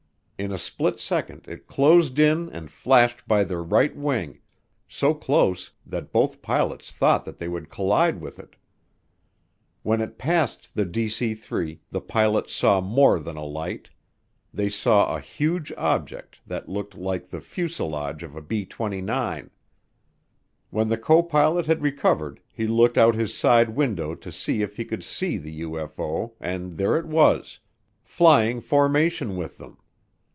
[0.43, 4.39] In a split second it closed in and flashed by their right wing
[4.87, 8.55] so close that both pilots thought that they would collide with it.
[9.83, 13.91] When it passed the DC 3, the pilots saw more than a light
[14.51, 19.51] they saw a huge object that looked like the "fuselage of a B 29."
[20.71, 24.85] When the copilot had recovered he looked out his side window to see if he
[24.85, 27.59] could see the UFO and there it was,
[28.01, 29.77] flying formation with them.